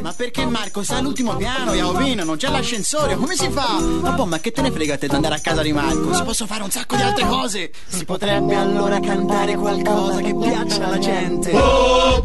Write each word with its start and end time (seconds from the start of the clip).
Ma 0.00 0.12
perché 0.12 0.44
Marco 0.44 0.82
sta 0.82 0.96
all'ultimo 0.96 1.36
piano 1.36 1.72
e 1.72 1.80
a 1.80 1.88
Ovino 1.88 2.24
non 2.24 2.36
c'è 2.36 2.48
l'ascensore? 2.50 3.16
Come 3.16 3.34
si 3.34 3.48
fa? 3.50 3.78
Ma 3.78 4.12
poi, 4.12 4.26
ma 4.26 4.38
che 4.38 4.52
te 4.52 4.62
ne 4.62 4.70
frega 4.70 4.96
te 4.98 5.08
di 5.08 5.14
andare 5.14 5.34
a 5.36 5.38
casa 5.40 5.62
di 5.62 5.72
Marco? 5.72 6.14
Si 6.14 6.22
possono 6.22 6.48
fare 6.48 6.62
un 6.62 6.70
sacco 6.70 6.96
di 6.96 7.02
altre 7.02 7.26
cose. 7.26 7.70
Si 7.86 8.04
potrebbe 8.04 8.54
allora 8.54 9.00
cantare 9.00 9.56
qualcosa 9.56 10.20
che 10.20 10.34
piaccia 10.34 10.84
alla 10.84 10.98
gente. 10.98 11.50
Po, 11.50 12.22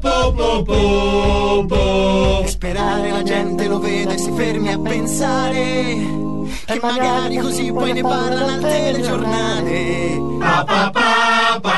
po, 0.00 1.64
po, 1.66 2.42
e 2.42 2.48
sperare 2.48 3.10
la 3.10 3.22
gente 3.22 3.66
lo 3.66 3.78
veda 3.78 4.12
e 4.12 4.18
si 4.18 4.32
fermi 4.32 4.72
a 4.72 4.78
pensare. 4.78 6.28
Che 6.64 6.78
magari 6.80 7.36
così 7.38 7.72
poi 7.72 7.92
ne 7.92 8.02
parlano 8.02 8.46
al 8.46 8.60
telegiornale. 8.60 10.18
Pa, 10.38 10.64
pa, 10.64 10.90
pa, 10.90 11.60
pa, 11.60 11.70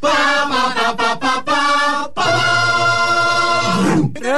pa, 0.00 0.08
pa, 0.08 0.72
pa, 0.74 0.94
pa, 0.94 0.97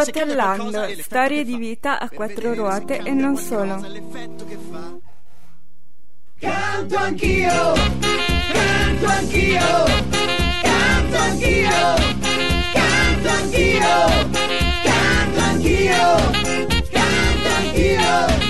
Rotellando, 0.05 0.88
storie 1.02 1.45
di 1.45 1.56
vita 1.56 1.98
a 2.01 2.09
quattro 2.09 2.55
ruote 2.55 2.98
e 2.98 3.11
non 3.11 3.37
solo. 3.37 3.84
Canto 6.38 6.97
anch'io, 6.97 7.74
canto 8.51 9.07
anch'io, 9.07 9.84
canto 10.62 11.16
anch'io, 11.16 11.69
canto 12.73 13.29
anch'io, 13.29 14.30
canto 14.83 15.41
anch'io, 15.41 16.30
canto 16.91 17.48
anch'io, 17.59 18.49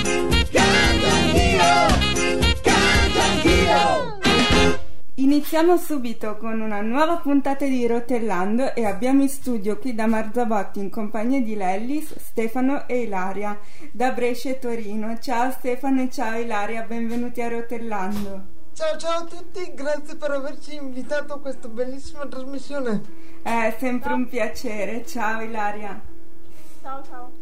Iniziamo 5.30 5.76
subito 5.76 6.36
con 6.38 6.60
una 6.60 6.80
nuova 6.80 7.18
puntata 7.18 7.64
di 7.64 7.86
Rotellando 7.86 8.74
e 8.74 8.84
abbiamo 8.84 9.22
in 9.22 9.28
studio 9.28 9.78
qui 9.78 9.94
da 9.94 10.08
Marzabotti 10.08 10.80
in 10.80 10.90
compagnia 10.90 11.40
di 11.40 11.54
Lellis, 11.54 12.18
Stefano 12.18 12.88
e 12.88 13.02
Ilaria 13.02 13.56
da 13.92 14.10
Brescia 14.10 14.50
e 14.50 14.58
Torino. 14.58 15.16
Ciao 15.20 15.52
Stefano 15.52 16.02
e 16.02 16.10
ciao 16.10 16.36
Ilaria, 16.36 16.82
benvenuti 16.82 17.40
a 17.42 17.48
Rotellando. 17.48 18.42
Ciao 18.72 18.96
ciao 18.98 19.20
a 19.20 19.24
tutti, 19.24 19.72
grazie 19.72 20.16
per 20.16 20.32
averci 20.32 20.74
invitato 20.74 21.34
a 21.34 21.38
questa 21.38 21.68
bellissima 21.68 22.26
trasmissione. 22.26 23.00
È 23.40 23.76
sempre 23.78 24.12
un 24.12 24.26
piacere, 24.26 25.06
ciao 25.06 25.42
Ilaria. 25.42 26.00
Ciao 26.82 27.04
ciao. 27.04 27.39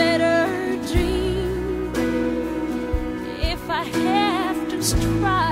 Better 0.00 0.46
dream 0.90 1.92
if 3.52 3.62
I 3.68 3.84
have 3.84 4.68
to 4.70 4.82
struggle. 4.82 5.49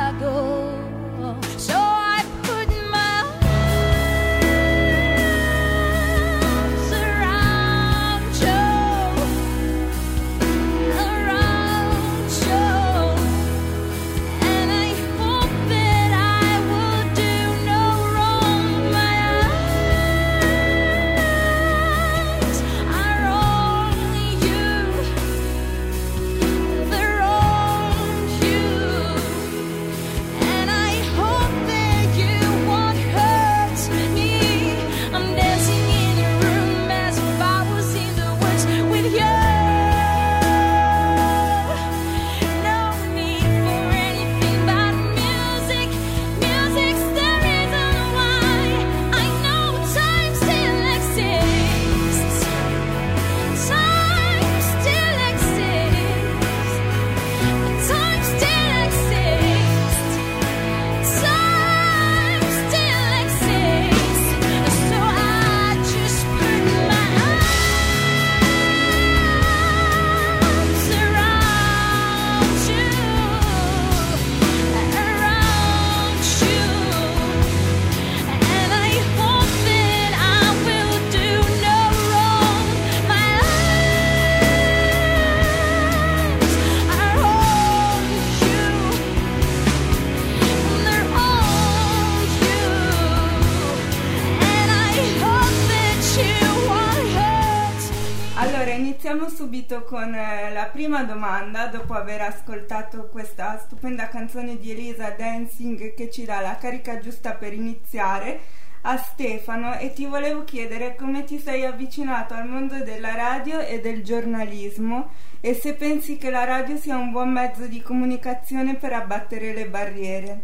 Con 99.89 100.15
eh, 100.15 100.53
la 100.53 100.67
prima 100.67 101.03
domanda 101.03 101.69
dopo 101.69 101.95
aver 101.95 102.21
ascoltato 102.21 103.09
questa 103.09 103.57
stupenda 103.57 104.09
canzone 104.09 104.59
di 104.59 104.71
Elisa 104.71 105.15
Dancing 105.17 105.95
che 105.95 106.11
ci 106.11 106.27
dà 106.27 106.41
la 106.41 106.57
carica 106.57 106.99
giusta 106.99 107.33
per 107.33 107.55
iniziare 107.55 108.39
a 108.83 108.99
Stefano 108.99 109.79
e 109.79 109.95
ti 109.95 110.05
volevo 110.05 110.45
chiedere 110.45 110.95
come 110.95 111.25
ti 111.25 111.39
sei 111.39 111.65
avvicinato 111.65 112.35
al 112.35 112.47
mondo 112.47 112.85
della 112.85 113.15
radio 113.15 113.61
e 113.61 113.81
del 113.81 114.05
giornalismo 114.05 115.11
e 115.41 115.55
se 115.55 115.73
pensi 115.73 116.19
che 116.19 116.29
la 116.29 116.45
radio 116.45 116.77
sia 116.77 116.99
un 116.99 117.11
buon 117.11 117.33
mezzo 117.33 117.65
di 117.65 117.81
comunicazione 117.81 118.77
per 118.77 118.93
abbattere 118.93 119.55
le 119.55 119.69
barriere. 119.69 120.43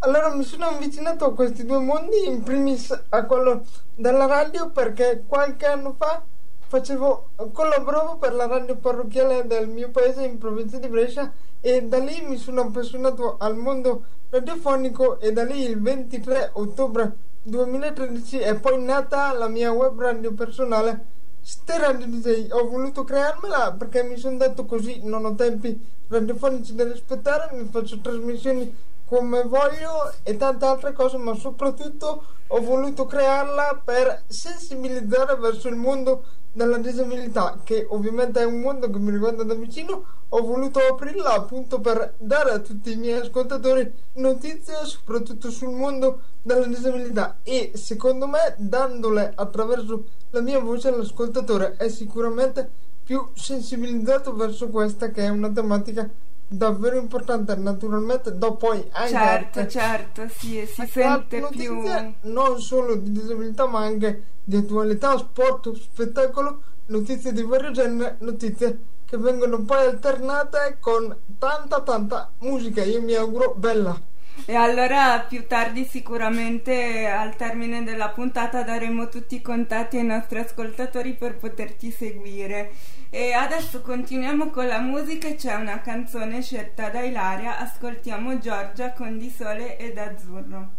Allora 0.00 0.34
mi 0.34 0.44
sono 0.44 0.66
avvicinato 0.66 1.24
a 1.24 1.34
questi 1.34 1.64
due 1.64 1.78
mondi, 1.78 2.26
in 2.26 2.42
primis 2.42 3.04
a 3.08 3.24
quello 3.24 3.64
della 3.94 4.26
radio 4.26 4.68
perché 4.68 5.24
qualche 5.26 5.64
anno 5.64 5.94
fa 5.98 6.22
facevo, 6.68 7.30
collaboravo 7.50 8.18
per 8.18 8.34
la 8.34 8.46
radio 8.46 8.76
parrocchiale 8.76 9.46
del 9.46 9.68
mio 9.68 9.88
paese 9.88 10.24
in 10.24 10.36
provincia 10.36 10.76
di 10.76 10.86
Brescia 10.86 11.32
e 11.60 11.82
da 11.82 11.98
lì 11.98 12.20
mi 12.20 12.36
sono 12.36 12.60
appassionato 12.60 13.36
al 13.38 13.56
mondo 13.56 14.04
radiofonico 14.28 15.18
e 15.18 15.32
da 15.32 15.44
lì 15.44 15.62
il 15.62 15.80
23 15.80 16.50
ottobre 16.52 17.16
2013 17.42 18.38
è 18.40 18.54
poi 18.56 18.82
nata 18.84 19.32
la 19.32 19.48
mia 19.48 19.72
web 19.72 19.98
radio 19.98 20.32
personale 20.34 21.16
Ste 21.40 21.78
Radio 21.78 22.06
DJ. 22.06 22.48
Ho 22.50 22.68
voluto 22.68 23.04
crearmela 23.04 23.72
perché 23.72 24.02
mi 24.02 24.18
sono 24.18 24.36
detto 24.36 24.66
così 24.66 25.00
non 25.04 25.24
ho 25.24 25.34
tempi 25.34 25.80
radiofonici 26.08 26.74
da 26.74 26.84
rispettare, 26.84 27.56
mi 27.56 27.66
faccio 27.70 27.98
trasmissioni 28.00 28.86
come 29.06 29.42
voglio 29.44 30.12
e 30.22 30.36
tante 30.36 30.66
altre 30.66 30.92
cose, 30.92 31.16
ma 31.16 31.34
soprattutto 31.34 32.24
ho 32.46 32.60
voluto 32.60 33.06
crearla 33.06 33.80
per 33.82 34.24
sensibilizzare 34.26 35.36
verso 35.36 35.68
il 35.68 35.76
mondo 35.76 36.24
della 36.52 36.78
disabilità, 36.78 37.60
che 37.62 37.86
ovviamente 37.90 38.40
è 38.40 38.44
un 38.44 38.60
mondo 38.60 38.90
che 38.90 38.98
mi 38.98 39.10
riguarda 39.10 39.42
da 39.42 39.54
vicino, 39.54 40.04
ho 40.30 40.42
voluto 40.42 40.80
aprirla 40.80 41.34
appunto 41.34 41.80
per 41.80 42.14
dare 42.18 42.50
a 42.50 42.58
tutti 42.58 42.92
i 42.92 42.96
miei 42.96 43.20
ascoltatori 43.20 43.90
notizie 44.14 44.74
soprattutto 44.84 45.50
sul 45.50 45.74
mondo 45.74 46.20
della 46.42 46.66
disabilità 46.66 47.38
e 47.42 47.72
secondo 47.74 48.26
me 48.26 48.54
dandole 48.58 49.32
attraverso 49.34 50.04
la 50.30 50.40
mia 50.42 50.58
voce 50.58 50.88
all'ascoltatore 50.88 51.76
è 51.76 51.88
sicuramente 51.88 52.68
più 53.02 53.26
sensibilizzato 53.32 54.34
verso 54.34 54.68
questa 54.68 55.10
che 55.10 55.22
è 55.22 55.28
una 55.30 55.50
tematica 55.50 56.08
davvero 56.46 56.98
importante 56.98 57.54
naturalmente 57.56 58.36
do 58.36 58.54
poi 58.56 58.86
anche 58.92 59.12
certo 59.12 59.66
certo 59.66 60.28
sì, 60.28 60.66
si 60.66 60.86
sente 60.86 61.46
più 61.50 61.82
non 62.22 62.60
solo 62.60 62.96
di 62.96 63.12
disabilità 63.12 63.66
ma 63.66 63.80
anche 63.80 64.22
di 64.48 64.56
attualità 64.56 65.18
sport 65.18 65.74
spettacolo 65.74 66.62
notizie 66.86 67.34
di 67.34 67.42
vario 67.42 67.70
genere 67.70 68.16
notizie 68.20 68.78
che 69.04 69.18
vengono 69.18 69.60
poi 69.60 69.84
alternate 69.84 70.78
con 70.80 71.14
tanta 71.38 71.82
tanta 71.82 72.30
musica 72.38 72.82
io 72.82 73.02
mi 73.02 73.12
auguro 73.12 73.52
bella 73.54 74.00
e 74.46 74.54
allora 74.54 75.20
più 75.28 75.46
tardi 75.46 75.84
sicuramente 75.84 77.06
al 77.06 77.36
termine 77.36 77.84
della 77.84 78.08
puntata 78.08 78.62
daremo 78.62 79.08
tutti 79.08 79.34
i 79.34 79.42
contatti 79.42 79.98
ai 79.98 80.06
nostri 80.06 80.38
ascoltatori 80.38 81.12
per 81.12 81.36
poterti 81.36 81.90
seguire. 81.90 82.72
E 83.10 83.32
adesso 83.32 83.82
continuiamo 83.82 84.48
con 84.48 84.66
la 84.66 84.80
musica, 84.80 85.34
c'è 85.34 85.54
una 85.54 85.80
canzone 85.80 86.40
scelta 86.40 86.88
da 86.88 87.02
Ilaria, 87.02 87.58
ascoltiamo 87.58 88.38
Giorgia 88.38 88.92
con 88.92 89.18
Di 89.18 89.28
Sole 89.28 89.76
ed 89.76 89.98
Azzurro. 89.98 90.77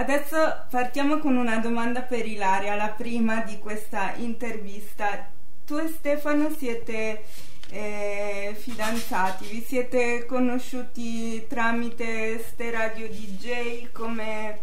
Adesso 0.00 0.64
partiamo 0.70 1.18
con 1.18 1.36
una 1.36 1.58
domanda 1.58 2.00
per 2.00 2.26
Ilaria, 2.26 2.74
la 2.74 2.88
prima 2.88 3.42
di 3.42 3.58
questa 3.58 4.14
intervista. 4.14 5.28
Tu 5.66 5.76
e 5.76 5.88
Stefano 5.88 6.48
siete 6.48 7.24
eh, 7.68 8.56
fidanzati, 8.58 9.44
vi 9.44 9.60
siete 9.60 10.24
conosciuti 10.24 11.46
tramite 11.46 12.42
ste 12.48 12.70
radio 12.70 13.08
DJ, 13.08 13.92
come, 13.92 14.60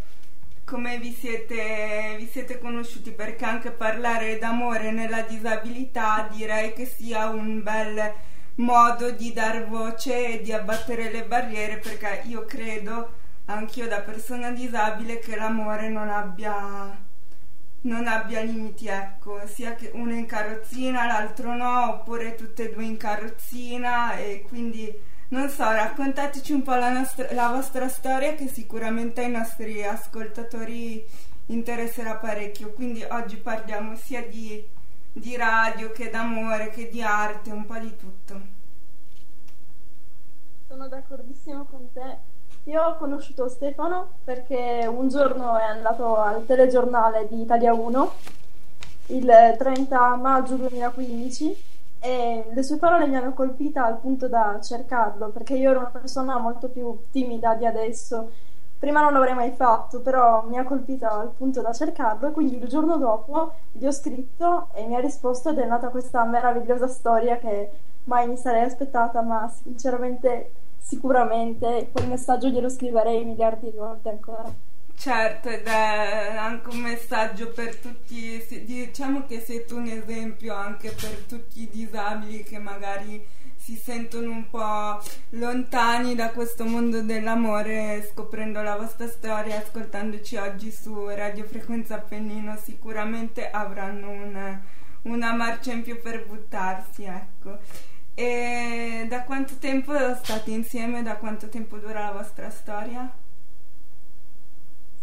come 0.65 0.97
vi, 0.97 1.13
siete, 1.13 2.15
vi 2.17 2.27
siete 2.31 2.57
conosciuti? 2.57 3.11
Perché 3.11 3.45
anche 3.45 3.69
parlare 3.69 4.39
d'amore 4.39 4.89
nella 4.89 5.21
disabilità 5.21 6.27
direi 6.31 6.73
che 6.73 6.87
sia 6.87 7.29
un 7.29 7.61
bel 7.61 8.11
modo 8.55 9.11
di 9.11 9.31
dar 9.33 9.67
voce 9.67 10.33
e 10.33 10.41
di 10.41 10.51
abbattere 10.51 11.11
le 11.11 11.25
barriere 11.25 11.77
perché 11.77 12.23
io 12.25 12.43
credo 12.45 13.25
anch'io 13.47 13.87
da 13.87 14.01
persona 14.01 14.51
disabile 14.51 15.19
che 15.19 15.35
l'amore 15.35 15.89
non 15.89 16.09
abbia 16.09 17.05
non 17.81 18.07
abbia 18.07 18.41
limiti, 18.41 18.87
ecco, 18.87 19.45
sia 19.47 19.75
che 19.75 19.91
uno 19.93 20.13
in 20.13 20.25
carrozzina, 20.25 21.05
l'altro 21.05 21.55
no, 21.55 21.91
oppure 21.91 22.35
tutte 22.35 22.69
e 22.69 22.73
due 22.73 22.83
in 22.83 22.97
carrozzina 22.97 24.17
e 24.17 24.43
quindi 24.47 24.93
non 25.29 25.49
so, 25.49 25.63
raccontateci 25.63 26.53
un 26.53 26.63
po' 26.63 26.75
la, 26.75 26.91
nostra, 26.91 27.31
la 27.31 27.49
vostra 27.49 27.87
storia 27.87 28.33
che 28.35 28.47
sicuramente 28.47 29.21
ai 29.21 29.31
nostri 29.31 29.83
ascoltatori 29.83 31.05
interesserà 31.47 32.15
parecchio. 32.15 32.73
Quindi 32.73 33.03
oggi 33.03 33.37
parliamo 33.37 33.95
sia 33.95 34.25
di, 34.25 34.65
di 35.13 35.35
radio 35.35 35.91
che 35.91 36.09
d'amore 36.09 36.69
che 36.71 36.89
di 36.89 37.01
arte, 37.01 37.51
un 37.51 37.65
po' 37.65 37.77
di 37.77 37.95
tutto. 37.95 38.41
Sono 40.67 40.87
d'accordissimo 40.87 41.65
con 41.65 41.91
te 41.93 42.35
io 42.67 42.83
ho 42.83 42.97
conosciuto 42.97 43.47
Stefano 43.47 44.09
perché 44.25 44.85
un 44.91 45.07
giorno 45.07 45.55
è 45.57 45.63
andato 45.63 46.17
al 46.17 46.45
telegiornale 46.45 47.27
di 47.29 47.41
Italia 47.41 47.73
1 47.73 48.11
il 49.07 49.55
30 49.57 50.15
maggio 50.15 50.55
2015 50.55 51.63
e 52.01 52.51
le 52.53 52.63
sue 52.63 52.75
parole 52.75 53.07
mi 53.07 53.15
hanno 53.15 53.31
colpita 53.33 53.85
al 53.85 53.99
punto 53.99 54.27
da 54.27 54.59
cercarlo 54.61 55.29
perché 55.29 55.55
io 55.55 55.69
ero 55.69 55.79
una 55.79 55.89
persona 55.89 56.37
molto 56.39 56.67
più 56.67 57.05
timida 57.09 57.53
di 57.53 57.65
adesso. 57.65 58.31
Prima 58.77 59.01
non 59.01 59.13
l'avrei 59.13 59.33
mai 59.33 59.51
fatto, 59.51 60.01
però 60.01 60.43
mi 60.45 60.57
ha 60.57 60.65
colpita 60.65 61.09
al 61.11 61.31
punto 61.35 61.61
da 61.61 61.71
cercarlo 61.71 62.27
e 62.27 62.31
quindi 62.31 62.57
il 62.57 62.67
giorno 62.67 62.97
dopo 62.97 63.53
gli 63.71 63.85
ho 63.85 63.91
scritto 63.91 64.67
e 64.73 64.85
mi 64.85 64.95
ha 64.95 64.99
risposto 64.99 65.49
ed 65.49 65.59
è 65.59 65.65
nata 65.65 65.87
questa 65.87 66.23
meravigliosa 66.25 66.87
storia 66.87 67.37
che 67.37 67.71
mai 68.03 68.27
mi 68.27 68.37
sarei 68.37 68.63
aspettata, 68.63 69.21
ma 69.21 69.49
sinceramente 69.63 70.51
sicuramente 70.79 71.89
quel 71.91 72.07
messaggio 72.07 72.47
glielo 72.47 72.69
scriverei 72.69 73.25
miliardi 73.25 73.69
di 73.69 73.77
volte 73.77 74.09
ancora. 74.09 74.53
Certo, 74.95 75.49
ed 75.49 75.67
è 75.67 76.35
anche 76.35 76.69
un 76.69 76.79
messaggio 76.79 77.51
per 77.51 77.75
tutti, 77.75 78.43
diciamo 78.65 79.25
che 79.27 79.43
tu 79.67 79.77
un 79.77 79.87
esempio 79.87 80.55
anche 80.55 80.89
per 80.89 81.23
tutti 81.27 81.61
i 81.61 81.69
disabili 81.71 82.41
che 82.41 82.57
magari 82.57 83.23
si 83.55 83.75
sentono 83.75 84.31
un 84.31 84.49
po' 84.49 84.99
lontani 85.31 86.15
da 86.15 86.31
questo 86.31 86.65
mondo 86.65 87.01
dell'amore 87.01 88.09
scoprendo 88.11 88.61
la 88.61 88.75
vostra 88.75 89.07
storia, 89.07 89.57
ascoltandoci 89.57 90.37
oggi 90.37 90.71
su 90.71 91.07
Radio 91.09 91.43
Frequenza 91.43 91.95
Appennino, 91.95 92.55
sicuramente 92.55 93.51
avranno 93.51 94.09
una, 94.09 94.61
una 95.03 95.33
marcia 95.33 95.73
in 95.73 95.83
più 95.83 96.01
per 96.01 96.25
buttarsi, 96.25 97.03
ecco. 97.03 97.59
E 98.19 99.05
da 99.07 99.23
quanto 99.23 99.57
tempo 99.59 99.93
state 100.15 100.49
insieme? 100.49 101.03
Da 101.03 101.17
quanto 101.17 101.49
tempo 101.49 101.77
dura 101.77 102.01
la 102.05 102.11
vostra 102.13 102.49
storia? 102.49 103.11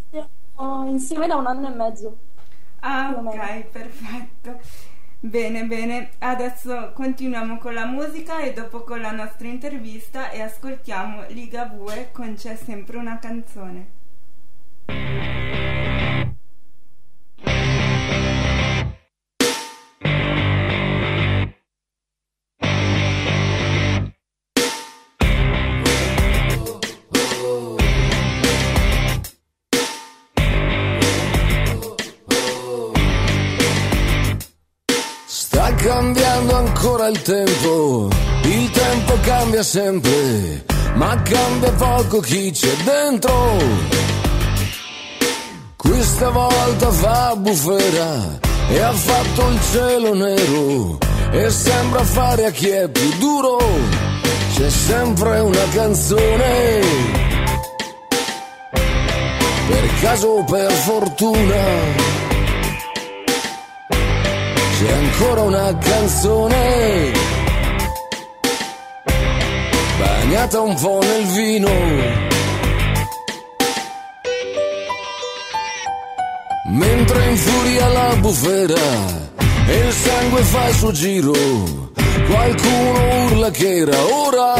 Stiamo 0.07 0.89
insieme 0.89 1.27
da 1.27 1.35
un 1.37 1.47
anno 1.47 1.67
e 1.71 1.75
mezzo. 1.75 2.17
Ah, 2.81 3.11
ok, 3.17 3.63
perfetto. 3.71 4.59
Bene, 5.19 5.65
bene. 5.65 6.11
Adesso 6.19 6.91
continuiamo 6.93 7.57
con 7.57 7.73
la 7.73 7.85
musica 7.85 8.39
e 8.41 8.53
dopo 8.53 8.83
con 8.83 8.99
la 8.99 9.11
nostra 9.11 9.47
intervista 9.47 10.29
e 10.29 10.41
ascoltiamo 10.41 11.25
Liga 11.29 11.65
Bue 11.65 12.09
con 12.11 12.35
C'è 12.35 12.55
sempre 12.57 12.97
una 12.97 13.17
canzone. 13.19 13.93
Cambiando 36.45 36.55
ancora 36.55 37.07
il 37.07 37.21
tempo, 37.21 38.09
il 38.43 38.71
tempo 38.71 39.17
cambia 39.21 39.63
sempre, 39.63 40.65
ma 40.95 41.21
cambia 41.21 41.71
poco 41.71 42.19
chi 42.19 42.51
c'è 42.51 42.73
dentro. 42.83 43.57
Questa 45.75 46.29
volta 46.29 46.91
fa 46.91 47.35
bufera 47.35 48.39
e 48.69 48.79
ha 48.79 48.91
fatto 48.91 49.49
il 49.49 49.59
cielo 49.71 50.13
nero 50.13 50.97
e 51.31 51.49
sembra 51.49 52.03
fare 52.03 52.45
a 52.45 52.51
chi 52.51 52.69
è 52.69 52.89
più 52.89 53.09
duro. 53.17 53.57
C'è 54.55 54.69
sempre 54.69 55.39
una 55.39 55.67
canzone. 55.73 56.79
Per 59.67 59.99
caso 60.01 60.27
o 60.27 60.43
per 60.43 60.71
fortuna 60.71 62.24
c'è 64.77 64.91
ancora 64.91 65.41
una 65.41 65.77
canzone 65.77 67.11
bagnata 69.97 70.59
un 70.59 70.75
po' 70.75 70.99
nel 71.01 71.25
vino. 71.27 71.69
Mentre 76.67 77.29
infuria 77.29 77.87
la 77.87 78.15
bufera 78.17 79.33
e 79.67 79.77
il 79.77 79.93
sangue 79.93 80.41
fa 80.41 80.67
il 80.67 80.75
suo 80.75 80.91
giro, 80.91 81.33
qualcuno 82.27 83.25
urla 83.27 83.51
che 83.51 83.77
era 83.77 83.97
ora. 84.03 84.53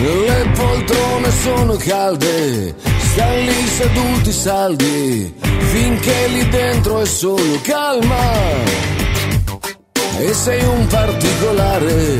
Le 0.00 0.50
poltrone 0.54 1.30
sono 1.42 1.76
calde, 1.76 2.74
stai 3.18 3.48
seduti 3.66 4.32
saldi, 4.32 5.34
finché 5.40 6.26
lì 6.28 6.48
dentro 6.50 7.00
è 7.00 7.04
solo 7.04 7.58
calma. 7.62 8.30
E 10.20 10.32
sei 10.32 10.64
un 10.64 10.86
particolare 10.86 12.18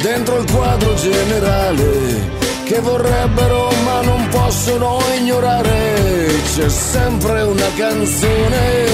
dentro 0.00 0.38
il 0.38 0.50
quadro 0.50 0.94
generale 0.94 2.36
che 2.64 2.80
vorrebbero 2.80 3.70
ma 3.84 4.00
non 4.00 4.26
possono 4.28 4.98
ignorare. 5.18 6.26
C'è 6.54 6.68
sempre 6.70 7.42
una 7.42 7.70
canzone, 7.76 8.86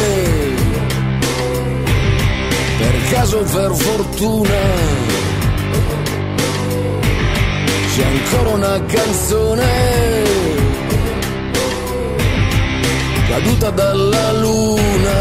per 2.78 3.11
caso 3.11 3.38
per 3.38 3.73
fortuna. 3.75 4.61
C'è 7.94 8.04
ancora 8.04 8.49
una 8.50 8.84
canzone 8.87 10.34
caduta 13.35 13.71
dalla 13.71 14.33
luna 14.35 15.19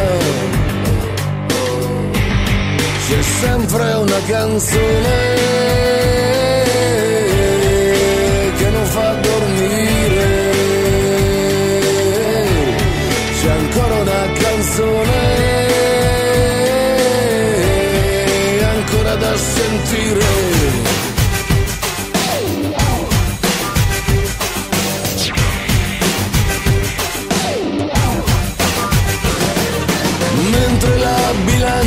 c'è 3.07 3.21
sempre 3.23 3.93
una 3.93 4.19
canzone 4.27 5.35
che 8.57 8.69
non 8.69 8.85
fa 8.85 9.13
dormire. 9.13 9.32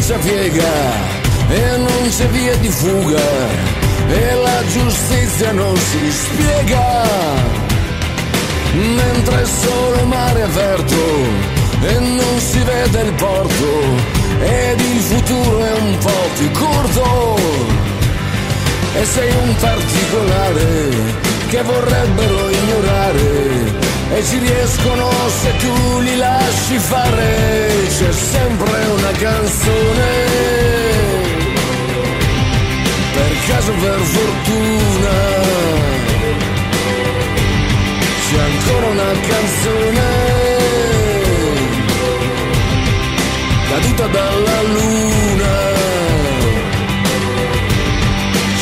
Bilancia 0.06 0.18
piega 0.18 0.72
e 1.48 1.76
non 1.78 2.08
c'è 2.08 2.26
via 2.28 2.56
di 2.56 2.68
fuga 2.68 3.22
e 4.08 4.34
la 4.34 4.62
giustizia 4.72 5.52
non 5.52 5.76
si 5.76 6.10
spiega. 6.10 7.04
Mentre 8.72 9.42
è 9.42 9.44
solo 9.44 10.04
mare 10.04 10.42
aperto 10.42 10.94
e 11.82 11.98
non 11.98 12.38
si 12.38 12.58
vede 12.58 13.00
il 13.02 13.12
porto 13.14 13.80
ed 14.40 14.80
il 14.80 15.00
futuro 15.00 15.64
è 15.64 15.72
un 15.72 15.98
po' 15.98 16.28
più 16.38 16.50
corto. 16.52 17.36
E 18.94 19.04
sei 19.04 19.30
un 19.42 19.54
particolare 19.56 20.88
che 21.48 21.62
vorrebbero 21.62 22.50
ignorare 22.50 23.85
e 24.10 24.24
ci 24.24 24.38
riescono 24.38 25.10
se 25.28 25.56
tu 25.56 26.00
li 26.00 26.16
lasci 26.16 26.78
fare 26.78 27.66
c'è 27.88 28.12
sempre 28.12 28.84
una 28.96 29.10
canzone. 29.10 30.08
Per 33.14 33.32
caso 33.48 33.72
per 33.72 34.00
fortuna 34.00 35.14
c'è 38.28 38.40
ancora 38.40 38.86
una 38.86 39.12
canzone. 39.28 40.34
Caduta 43.68 44.06
dalla 44.06 44.62
luna 44.62 45.54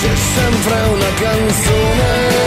c'è 0.00 0.14
sempre 0.34 0.74
una 0.94 1.10
canzone 1.20 2.43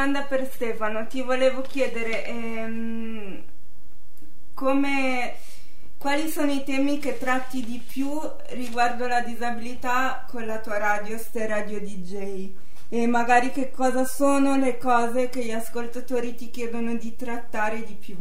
domanda 0.00 0.22
per 0.22 0.50
Stefano, 0.50 1.06
ti 1.06 1.20
volevo 1.20 1.60
chiedere 1.60 2.24
ehm, 2.24 3.42
come, 4.54 5.34
quali 5.98 6.26
sono 6.30 6.50
i 6.52 6.64
temi 6.64 6.98
che 6.98 7.18
tratti 7.18 7.62
di 7.62 7.84
più 7.86 8.18
riguardo 8.52 9.06
la 9.06 9.20
disabilità 9.20 10.24
con 10.26 10.46
la 10.46 10.58
tua 10.60 10.78
radio, 10.78 11.18
Ste 11.18 11.46
Radio 11.46 11.80
DJ 11.80 12.50
e 12.88 13.06
magari 13.06 13.50
che 13.50 13.70
cosa 13.70 14.06
sono 14.06 14.56
le 14.56 14.78
cose 14.78 15.28
che 15.28 15.44
gli 15.44 15.52
ascoltatori 15.52 16.34
ti 16.34 16.50
chiedono 16.50 16.94
di 16.94 17.14
trattare 17.14 17.84
di 17.84 17.94
più. 17.94 18.16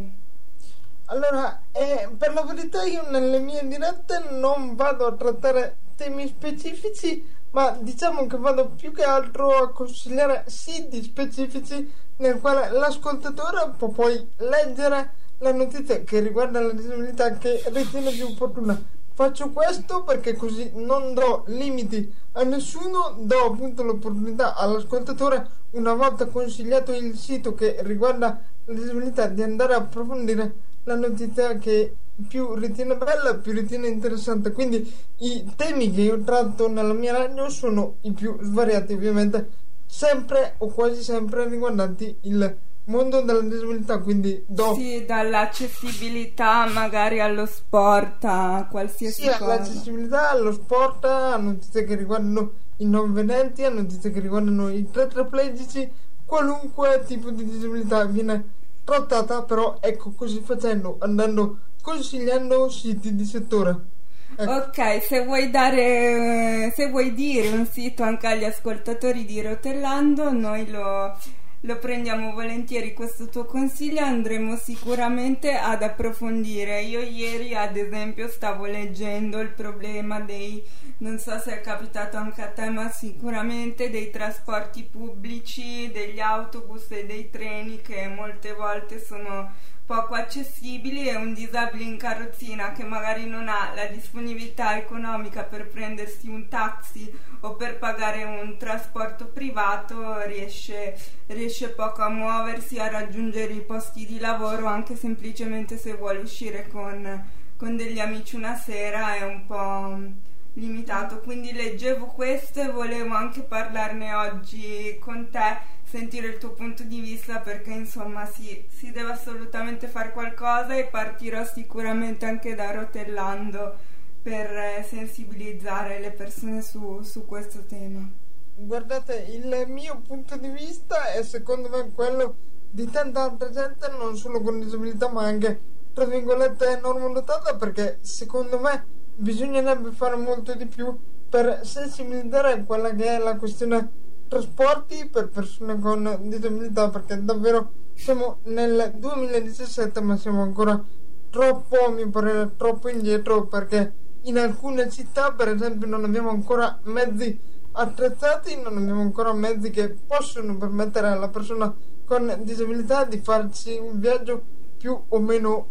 Allora, 1.06 1.62
eh, 1.72 2.10
per 2.18 2.34
la 2.34 2.44
verità 2.44 2.84
io 2.84 3.10
nelle 3.10 3.40
mie 3.40 3.66
dirette 3.66 4.32
non 4.32 4.76
vado 4.76 5.06
a 5.08 5.16
trattare 5.16 5.78
temi 5.96 6.28
specifici, 6.28 7.26
ma 7.52 7.78
diciamo 7.80 8.28
che 8.28 8.38
vado 8.38 8.70
più 8.70 8.92
che 8.92 9.04
altro 9.04 9.50
a 9.56 9.72
consigliare 9.72 10.44
siti 10.48 11.02
specifici 11.04 11.92
nel 12.18 12.40
quale 12.40 12.70
l'ascoltatore 12.72 13.74
può 13.78 13.90
poi 13.90 14.30
leggere 14.38 15.14
la 15.40 15.54
notizia 15.54 16.04
che 16.04 16.20
riguarda 16.20 16.60
la 16.60 16.74
disabilità 16.74 17.38
che 17.38 17.64
ritiene 17.68 18.12
più 18.12 18.28
opportuna. 18.28 18.80
Faccio 19.14 19.50
questo 19.50 20.04
perché 20.04 20.36
così 20.36 20.72
non 20.76 21.14
do 21.14 21.44
limiti 21.48 22.14
a 22.34 22.44
nessuno, 22.44 23.16
do 23.20 23.46
appunto 23.46 23.84
l'opportunità 23.84 24.56
all'ascoltatore, 24.56 25.48
una 25.72 25.94
volta 25.94 26.28
consigliato 26.28 26.94
il 26.94 27.18
sito 27.18 27.54
che 27.54 27.78
riguarda 27.82 28.40
la 28.66 28.74
disabilità, 28.74 29.28
di 29.28 29.44
andare 29.44 29.74
a 29.74 29.78
approfondire 29.78 30.56
la 30.84 30.96
notizia 30.96 31.58
che 31.58 31.96
più 32.28 32.54
ritiene 32.56 32.98
bella, 32.98 33.36
più 33.36 33.54
ritiene 33.54 33.88
interessante. 33.88 34.52
Quindi 34.52 34.92
i 35.20 35.52
temi 35.56 35.92
che 35.94 36.02
io 36.02 36.22
tratto 36.22 36.68
nella 36.70 36.94
mia 36.94 37.14
radio 37.14 37.50
sono 37.50 37.96
i 38.02 38.12
più 38.12 38.38
svariati, 38.42 38.94
ovviamente, 38.94 39.50
sempre 39.86 40.56
o 40.58 40.68
quasi 40.68 41.02
sempre 41.04 41.48
riguardanti 41.48 42.18
il 42.22 42.58
mondo 42.86 43.22
della 43.22 43.42
disabilità. 43.42 44.00
Quindi 44.00 44.44
do 44.48 44.74
Sì, 44.74 45.06
dall'accessibilità 45.06 46.66
magari 46.68 47.20
allo 47.20 47.46
sport 47.46 48.24
a 48.26 48.68
qualsiasi 48.70 49.22
sia 49.22 49.38
cosa. 49.38 49.54
all'accessibilità, 49.54 50.30
allo 50.32 50.52
sport, 50.52 51.06
a 51.06 51.38
notizie 51.38 51.84
che 51.84 51.96
riguardano 51.96 52.52
i 52.78 52.86
non 52.86 53.14
vedenti, 53.14 53.64
a 53.64 53.70
notizie 53.70 54.12
che 54.12 54.20
riguardano 54.20 54.70
i 54.70 54.90
tetraplegici, 54.90 55.92
qualunque 56.26 57.04
tipo 57.06 57.30
di 57.32 57.44
disabilità 57.44 58.06
viene 58.06 58.58
trattata, 58.84 59.44
però 59.44 59.78
ecco 59.80 60.12
così 60.12 60.42
facendo, 60.42 60.98
andando 61.00 61.60
consigliando 61.90 62.70
siti 62.70 63.16
di 63.16 63.26
settore. 63.26 63.98
Ecco. 64.36 64.52
Ok, 64.52 65.04
se 65.04 65.26
vuoi 65.26 65.50
dare, 65.50 66.72
se 66.74 66.90
vuoi 66.90 67.14
dire 67.14 67.50
un 67.50 67.66
sito 67.66 68.04
anche 68.04 68.28
agli 68.28 68.46
ascoltatori 68.46 69.26
di 69.26 69.42
Rotellando, 69.42 70.32
noi 70.32 70.70
lo, 70.70 71.18
lo 71.62 71.78
prendiamo 71.80 72.32
volentieri 72.32 72.94
questo 72.94 73.28
tuo 73.28 73.44
consiglio, 73.44 74.02
andremo 74.02 74.56
sicuramente 74.56 75.52
ad 75.52 75.84
approfondire. 75.84 76.84
Io 76.84 77.02
ieri, 77.02 77.54
ad 77.54 77.76
esempio, 77.76 78.30
stavo 78.30 78.66
leggendo 78.66 79.40
il 79.40 79.50
problema 79.50 80.22
dei, 80.22 80.64
non 81.00 81.18
so 81.20 81.38
se 81.40 81.56
è 81.56 81.62
capitato 81.62 82.16
anche 82.16 82.42
a 82.42 82.48
te, 82.48 82.70
ma 82.70 82.90
sicuramente 82.90 83.90
dei 83.90 84.10
trasporti 84.10 84.84
pubblici, 84.84 85.92
degli 85.92 86.20
autobus 86.20 86.92
e 86.92 87.06
dei 87.06 87.30
treni 87.30 87.82
che 87.82 88.08
molte 88.08 88.54
volte 88.54 89.04
sono 89.04 89.52
poco 89.90 90.14
accessibili 90.14 91.08
e 91.08 91.16
un 91.16 91.34
disabile 91.34 91.84
in 91.84 91.98
carrozzina 91.98 92.74
che 92.74 92.84
magari 92.84 93.26
non 93.26 93.50
ha 93.50 93.74
la 93.74 93.88
disponibilità 93.88 94.78
economica 94.78 95.42
per 95.42 95.68
prendersi 95.68 96.28
un 96.28 96.48
taxi 96.48 97.12
o 97.40 97.56
per 97.56 97.80
pagare 97.80 98.24
un 98.24 98.56
trasporto 98.60 99.26
privato 99.26 100.22
riesce, 100.28 100.96
riesce 101.26 101.70
poco 101.70 102.04
a 102.04 102.10
muoversi, 102.10 102.78
a 102.78 102.88
raggiungere 102.88 103.54
i 103.54 103.62
posti 103.62 104.06
di 104.06 104.20
lavoro 104.20 104.68
anche 104.68 104.96
semplicemente 104.96 105.76
se 105.76 105.96
vuole 105.96 106.20
uscire 106.20 106.68
con, 106.68 107.26
con 107.58 107.76
degli 107.76 108.00
amici 108.00 108.36
una 108.36 108.56
sera 108.56 109.16
è 109.16 109.24
un 109.24 109.48
po' 109.48 110.28
limitato. 110.54 111.20
Quindi 111.22 111.52
leggevo 111.52 112.06
questo 112.06 112.62
e 112.62 112.70
volevo 112.70 113.16
anche 113.16 113.42
parlarne 113.42 114.14
oggi 114.14 115.00
con 115.00 115.32
te 115.32 115.78
sentire 115.90 116.28
il 116.28 116.38
tuo 116.38 116.52
punto 116.52 116.84
di 116.84 117.00
vista 117.00 117.40
perché 117.40 117.72
insomma 117.72 118.26
si, 118.28 118.64
si 118.70 118.92
deve 118.92 119.14
assolutamente 119.14 119.88
fare 119.88 120.12
qualcosa 120.12 120.76
e 120.76 120.86
partirò 120.86 121.44
sicuramente 121.44 122.28
anche 122.28 122.54
da 122.54 122.70
Rotellando 122.72 123.76
per 124.22 124.52
eh, 124.56 124.86
sensibilizzare 124.88 126.00
le 126.00 126.12
persone 126.12 126.62
su, 126.62 127.02
su 127.02 127.26
questo 127.26 127.64
tema. 127.66 128.08
Guardate, 128.56 129.26
il 129.30 129.66
mio 129.68 130.02
punto 130.06 130.38
di 130.38 130.50
vista 130.50 131.12
è 131.14 131.24
secondo 131.24 131.70
me 131.70 131.90
quello 131.92 132.36
di 132.70 132.88
tanta 132.92 133.24
altra 133.24 133.50
gente, 133.50 133.90
non 133.98 134.16
solo 134.16 134.42
con 134.42 134.60
disabilità, 134.60 135.10
ma 135.10 135.24
anche 135.24 135.60
tra 135.94 136.06
virgolette 136.06 136.80
normodotata, 136.84 137.56
perché 137.56 137.98
secondo 138.02 138.60
me 138.60 138.86
bisognerebbe 139.16 139.92
fare 139.92 140.18
molto 140.18 140.54
di 140.54 140.68
più 140.68 140.96
per 141.28 141.62
sensibilizzare 141.64 142.64
quella 142.66 142.94
che 142.94 143.06
è 143.06 143.18
la 143.18 143.38
questione 143.38 144.08
trasporti 144.30 145.10
per 145.12 145.28
persone 145.28 145.78
con 145.80 146.18
disabilità 146.24 146.90
perché 146.90 147.22
davvero 147.22 147.72
siamo 147.96 148.38
nel 148.44 148.94
2017 148.96 150.00
ma 150.02 150.16
siamo 150.16 150.44
ancora 150.44 150.82
troppo, 151.30 151.86
a 151.86 151.90
mio 151.90 152.10
parere, 152.10 152.56
troppo 152.56 152.88
indietro 152.88 153.48
perché 153.48 153.94
in 154.24 154.38
alcune 154.38 154.90
città 154.90 155.34
per 155.34 155.50
esempio 155.50 155.88
non 155.88 156.04
abbiamo 156.06 156.30
ancora 156.30 156.80
mezzi 156.84 157.38
attrezzati, 157.72 158.62
non 158.62 158.78
abbiamo 158.78 159.02
ancora 159.02 159.34
mezzi 159.34 159.72
che 159.72 159.90
possono 159.90 160.58
permettere 160.58 161.08
alla 161.08 161.30
persona 161.30 161.76
con 162.06 162.40
disabilità 162.44 163.06
di 163.06 163.20
farsi 163.20 163.78
un 163.78 164.00
viaggio 164.00 164.42
più 164.78 164.98
o 165.08 165.20
meno 165.20 165.68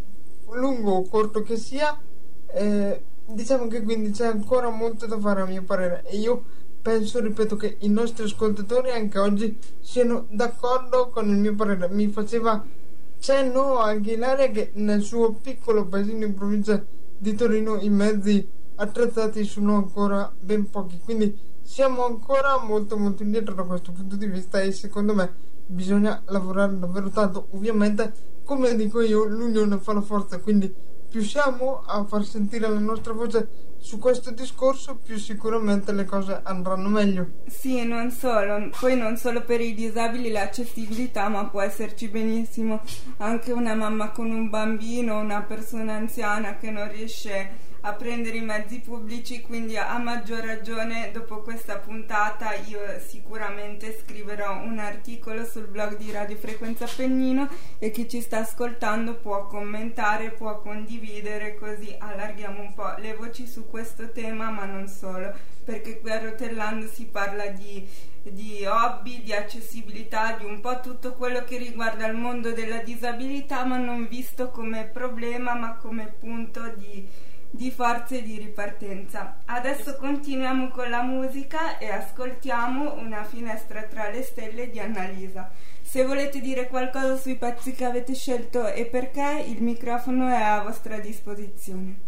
lungo 0.51 0.91
o 0.91 1.07
corto 1.07 1.41
che 1.41 1.57
sia. 1.57 1.97
Eh, 2.51 3.03
diciamo 3.25 3.67
che 3.67 3.83
quindi 3.83 4.11
c'è 4.11 4.25
ancora 4.25 4.69
molto 4.69 5.05
da 5.05 5.19
fare 5.19 5.41
a 5.41 5.45
mio 5.45 5.63
parere 5.63 6.03
e 6.05 6.17
io 6.17 6.43
penso, 6.81 7.19
ripeto, 7.19 7.55
che 7.55 7.77
i 7.79 7.89
nostri 7.89 8.23
ascoltatori 8.23 8.91
anche 8.91 9.19
oggi 9.19 9.57
siano 9.79 10.25
d'accordo 10.29 11.09
con 11.09 11.29
il 11.29 11.37
mio 11.37 11.55
parere. 11.55 11.89
Mi 11.89 12.07
faceva 12.07 12.65
cenno 13.19 13.77
anche 13.79 14.13
Ilaria 14.13 14.49
che 14.49 14.71
nel 14.75 15.01
suo 15.01 15.33
piccolo 15.33 15.85
paesino 15.85 16.25
in 16.25 16.33
provincia 16.33 16.83
di 17.17 17.35
Torino 17.35 17.79
i 17.81 17.89
mezzi 17.89 18.47
attrezzati 18.75 19.43
sono 19.43 19.75
ancora 19.75 20.31
ben 20.39 20.69
pochi. 20.69 20.99
Quindi 21.03 21.37
siamo 21.61 22.05
ancora 22.05 22.57
molto 22.63 22.97
molto 22.97 23.23
indietro 23.23 23.53
da 23.53 23.63
questo 23.63 23.91
punto 23.91 24.15
di 24.15 24.25
vista 24.25 24.61
e 24.61 24.71
secondo 24.71 25.13
me 25.13 25.31
bisogna 25.65 26.21
lavorare 26.27 26.79
davvero 26.79 27.09
tanto. 27.09 27.47
Ovviamente, 27.51 28.11
come 28.43 28.75
dico 28.75 29.01
io, 29.01 29.25
l'unione 29.25 29.77
fa 29.77 29.93
la 29.93 30.01
forza, 30.01 30.39
quindi 30.39 30.73
più 31.09 31.21
siamo 31.21 31.81
a 31.85 32.05
far 32.05 32.23
sentire 32.23 32.69
la 32.69 32.79
nostra 32.79 33.13
voce 33.13 33.67
su 33.79 33.97
questo 33.97 34.31
discorso 34.31 34.97
più 34.97 35.17
sicuramente 35.17 35.91
le 35.91 36.05
cose 36.05 36.39
andranno 36.43 36.89
meglio. 36.89 37.27
Sì, 37.47 37.83
non 37.85 38.11
solo, 38.11 38.69
poi 38.79 38.95
non 38.95 39.17
solo 39.17 39.41
per 39.41 39.61
i 39.61 39.73
disabili 39.73 40.29
l'accessibilità, 40.31 41.29
ma 41.29 41.45
può 41.45 41.61
esserci 41.61 42.09
benissimo 42.09 42.81
anche 43.17 43.51
una 43.51 43.73
mamma 43.73 44.11
con 44.11 44.29
un 44.31 44.49
bambino, 44.49 45.19
una 45.19 45.41
persona 45.41 45.95
anziana 45.95 46.57
che 46.57 46.69
non 46.69 46.91
riesce 46.91 47.67
a 47.81 47.93
prendere 47.93 48.37
i 48.37 48.41
mezzi 48.41 48.79
pubblici, 48.79 49.41
quindi 49.41 49.77
a 49.77 49.97
maggior 49.97 50.43
ragione 50.43 51.11
dopo 51.11 51.41
questa 51.41 51.77
puntata 51.77 52.53
io 52.53 52.79
sicuramente 53.05 53.97
scriverò 54.03 54.61
un 54.61 54.79
articolo 54.79 55.45
sul 55.45 55.67
blog 55.67 55.95
di 55.95 56.11
Radio 56.11 56.35
Frequenza 56.35 56.85
Appennino 56.85 57.47
e 57.77 57.91
chi 57.91 58.09
ci 58.09 58.19
sta 58.21 58.39
ascoltando 58.39 59.15
può 59.15 59.45
commentare, 59.45 60.31
può 60.31 60.59
condividere, 60.59 61.55
così 61.55 61.95
allarghiamo 61.97 62.61
un 62.61 62.73
po' 62.73 62.95
le 62.97 63.13
voci 63.13 63.47
su 63.47 63.67
questo 63.69 64.11
tema, 64.11 64.49
ma 64.49 64.65
non 64.65 64.87
solo, 64.87 65.33
perché 65.63 66.01
qui 66.01 66.11
a 66.11 66.19
Rotellando 66.19 66.87
si 66.87 67.05
parla 67.05 67.47
di 67.47 67.87
di 68.21 68.65
hobby, 68.65 69.23
di 69.23 69.33
accessibilità, 69.33 70.33
di 70.33 70.45
un 70.45 70.59
po' 70.59 70.81
tutto 70.81 71.13
quello 71.13 71.43
che 71.43 71.57
riguarda 71.57 72.05
il 72.07 72.15
mondo 72.15 72.51
della 72.51 72.79
disabilità, 72.79 73.63
ma 73.63 73.77
non 73.77 74.07
visto 74.07 74.49
come 74.49 74.89
problema, 74.91 75.55
ma 75.55 75.75
come 75.75 76.13
punto 76.19 76.73
di, 76.75 77.07
di 77.51 77.71
forza 77.71 78.15
e 78.15 78.21
di 78.21 78.37
ripartenza. 78.37 79.37
Adesso 79.45 79.95
continuiamo 79.95 80.69
con 80.69 80.89
la 80.89 81.01
musica 81.01 81.77
e 81.77 81.89
ascoltiamo 81.89 82.93
Una 82.93 83.23
finestra 83.23 83.83
tra 83.83 84.09
le 84.09 84.21
stelle 84.21 84.69
di 84.69 84.79
Annalisa. 84.79 85.49
Se 85.81 86.05
volete 86.05 86.39
dire 86.39 86.67
qualcosa 86.67 87.15
sui 87.17 87.35
pezzi 87.35 87.71
che 87.71 87.85
avete 87.85 88.13
scelto 88.13 88.67
e 88.67 88.85
perché, 88.85 89.43
il 89.47 89.63
microfono 89.63 90.27
è 90.27 90.41
a 90.41 90.61
vostra 90.61 90.99
disposizione. 90.99 92.07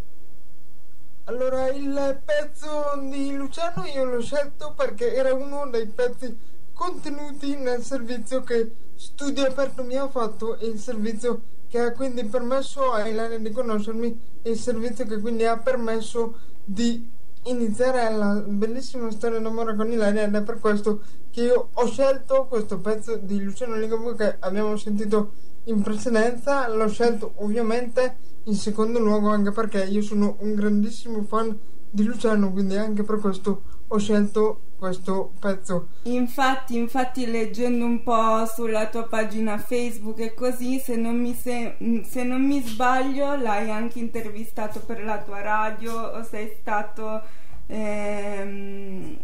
Allora, 1.26 1.70
il 1.70 2.20
pezzo 2.24 3.00
di 3.10 3.34
Luciano 3.36 3.86
io 3.86 4.04
l'ho 4.04 4.22
scelto 4.22 4.74
perché 4.76 5.14
era 5.14 5.34
uno 5.34 5.68
dei 5.68 5.88
pezzi 5.88 6.38
contenuti 6.74 7.56
nel 7.56 7.84
servizio 7.84 8.44
che 8.44 8.72
Studio 8.96 9.46
Aperto 9.46 9.84
mi 9.84 9.96
ha 9.96 10.08
fatto 10.08 10.58
e 10.58 10.68
il 10.68 10.80
servizio 10.80 11.42
che 11.72 11.80
ha 11.80 11.92
quindi 11.94 12.26
permesso 12.26 12.92
a 12.92 13.08
Ilaria 13.08 13.40
di 13.40 13.50
conoscermi 13.50 14.20
e 14.42 14.50
il 14.50 14.58
servizio 14.58 15.06
che 15.06 15.22
quindi 15.22 15.46
ha 15.46 15.56
permesso 15.56 16.36
di 16.66 17.10
iniziare 17.44 18.14
la 18.14 18.44
bellissima 18.46 19.10
storia 19.10 19.40
d'amore 19.40 19.78
con 19.78 19.90
Ilaria 19.90 20.24
ed 20.24 20.36
è 20.36 20.44
per 20.44 20.60
questo 20.60 21.02
che 21.32 21.44
io 21.44 21.70
ho 21.72 21.88
scelto 21.88 22.46
questo 22.48 22.80
pezzo 22.80 23.16
di 23.16 23.42
Luciano 23.42 23.76
Ligabue 23.76 24.16
che 24.16 24.36
abbiamo 24.40 24.76
sentito 24.76 25.32
in 25.66 25.82
precedenza. 25.82 26.68
L'ho 26.68 26.90
scelto 26.90 27.36
ovviamente 27.38 28.18
in 28.44 28.56
secondo 28.56 29.00
luogo 29.00 29.30
anche 29.30 29.52
perché 29.52 29.86
io 29.86 30.02
sono 30.02 30.36
un 30.40 30.54
grandissimo 30.54 31.24
fan 31.24 31.58
di 31.90 32.04
Luciano 32.04 32.52
quindi 32.52 32.76
anche 32.76 33.04
per 33.04 33.20
questo 33.20 33.62
ho 33.94 33.98
scelto 33.98 34.62
questo 34.78 35.34
pezzo. 35.38 35.90
Infatti, 36.04 36.78
infatti, 36.78 37.30
leggendo 37.30 37.86
un 37.86 38.02
po' 38.04 38.46
sulla 38.46 38.88
tua 38.88 39.04
pagina 39.04 39.58
Facebook 39.58 40.20
e 40.20 40.34
così, 40.34 40.80
se 40.80 40.96
non 40.96 41.18
mi, 41.18 41.34
se, 41.36 41.76
se 42.06 42.24
non 42.24 42.42
mi 42.42 42.62
sbaglio, 42.62 43.36
l'hai 43.36 43.70
anche 43.70 44.00
intervistato 44.00 44.80
per 44.80 45.04
la 45.04 45.22
tua 45.22 45.42
radio 45.42 45.94
o 45.94 46.24
sei 46.24 46.56
stato 46.60 47.22
ehm, 47.68 49.18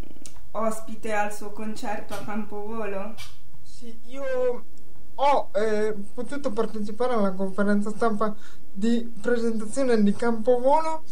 ospite 0.51 1.13
al 1.13 1.33
suo 1.33 1.51
concerto 1.51 2.13
a 2.13 2.23
Campovolo? 2.25 3.15
Sì, 3.63 3.97
io 4.07 4.63
ho 5.15 5.49
eh, 5.53 5.95
potuto 6.13 6.51
partecipare 6.51 7.13
alla 7.13 7.31
conferenza 7.31 7.89
stampa 7.89 8.35
di 8.71 9.11
presentazione 9.21 10.03
di 10.03 10.13
Campovolo 10.13 11.03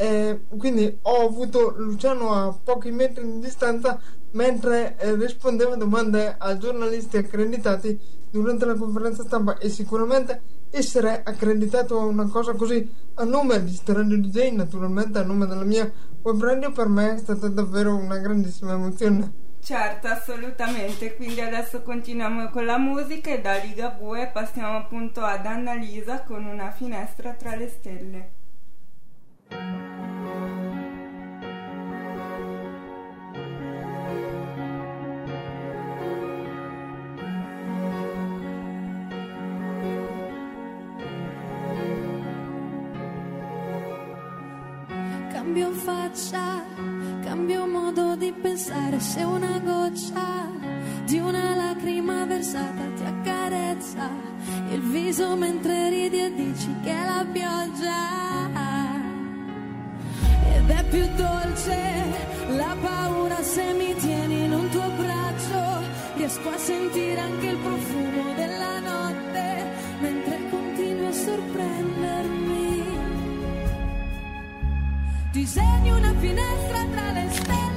eh, 0.00 0.40
quindi 0.56 0.98
ho 1.02 1.26
avuto 1.26 1.74
Luciano 1.76 2.32
a 2.32 2.58
pochi 2.64 2.90
metri 2.90 3.22
di 3.22 3.38
distanza 3.38 4.00
mentre 4.30 4.96
eh, 4.96 5.14
rispondeva 5.14 5.76
domande 5.76 6.36
a 6.38 6.56
giornalisti 6.56 7.18
accreditati 7.18 8.00
durante 8.30 8.64
la 8.64 8.76
conferenza 8.76 9.24
stampa 9.24 9.58
e 9.58 9.68
sicuramente 9.68 10.40
essere 10.70 11.20
accreditato 11.22 11.98
a 11.98 12.04
una 12.04 12.26
cosa 12.28 12.54
così 12.54 12.90
a 13.14 13.24
nome 13.24 13.62
di 13.62 13.78
Radio 13.84 14.16
DJ, 14.16 14.52
naturalmente 14.52 15.18
a 15.18 15.22
nome 15.22 15.46
della 15.46 15.64
mia 15.64 15.92
web 16.22 16.42
radio, 16.42 16.72
per 16.72 16.88
me 16.88 17.16
è 17.16 17.18
stata 17.18 17.48
davvero 17.48 17.94
una 17.94 18.16
grandissima 18.16 18.72
emozione. 18.72 19.48
Certo, 19.62 20.06
assolutamente. 20.06 21.14
Quindi 21.14 21.42
adesso 21.42 21.82
continuiamo 21.82 22.48
con 22.48 22.64
la 22.64 22.78
musica 22.78 23.30
e 23.30 23.42
da 23.42 23.58
Ligabue 23.58 24.30
passiamo 24.32 24.78
appunto 24.78 25.20
ad 25.20 25.44
Annalisa 25.44 26.22
con 26.22 26.46
una 26.46 26.70
finestra 26.70 27.34
tra 27.34 27.54
le 27.54 27.68
stelle. 27.68 28.38
Cambio 45.52 45.72
faccia, 45.72 46.62
cambio 47.24 47.66
modo 47.66 48.14
di 48.14 48.32
pensare 48.40 49.00
se 49.00 49.24
una 49.24 49.58
goccia 49.58 50.48
di 51.06 51.18
una 51.18 51.56
lacrima 51.56 52.24
versata 52.24 52.82
ti 52.94 53.02
accarezza 53.02 54.10
il 54.70 54.80
viso 54.80 55.34
mentre 55.34 55.88
ridi 55.88 56.20
e 56.20 56.34
dici 56.34 56.72
che 56.84 56.90
è 56.90 57.04
la 57.04 57.26
pioggia. 57.32 58.48
Ed 60.54 60.70
è 60.70 60.84
più 60.84 61.04
dolce 61.16 61.78
la 62.54 62.76
paura 62.80 63.42
se 63.42 63.72
mi 63.72 63.92
tieni 63.96 64.44
in 64.44 64.52
un 64.52 64.68
tuo 64.68 64.88
braccio. 64.90 65.84
Riesco 66.14 66.48
a 66.48 66.58
sentire 66.58 67.18
anche 67.18 67.46
il 67.48 67.56
profumo 67.56 68.29
finestra 76.20 76.84
tra 76.92 77.12
le 77.12 77.28
stelle 77.30 77.69